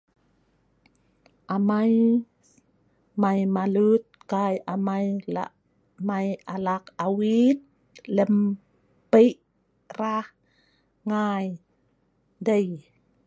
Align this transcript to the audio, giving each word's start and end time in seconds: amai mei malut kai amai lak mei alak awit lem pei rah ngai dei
amai 1.55 1.93
mei 3.21 3.39
malut 3.55 4.03
kai 4.31 4.55
amai 4.73 5.05
lak 5.35 5.51
mei 6.07 6.27
alak 6.55 6.83
awit 7.05 7.57
lem 8.15 8.33
pei 9.11 9.29
rah 9.99 10.25
ngai 11.09 11.45
dei 12.47 12.67